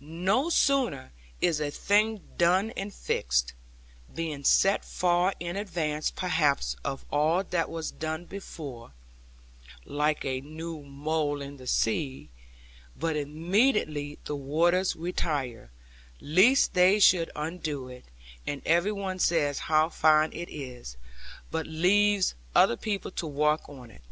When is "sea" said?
11.66-12.28